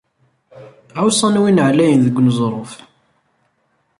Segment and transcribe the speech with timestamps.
[1.01, 2.73] Ɛuṣan Win Ɛlayen deg uneẓruf.